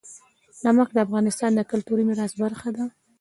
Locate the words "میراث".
2.09-2.31